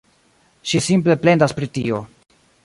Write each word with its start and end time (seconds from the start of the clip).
Ŝi 0.71 0.81
simple 0.85 1.17
plendas 1.27 1.55
pri 1.59 1.71
tio. 1.77 2.01